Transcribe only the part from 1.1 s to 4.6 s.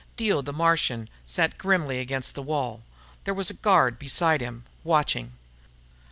sat grimly against the wall. There was a guard beside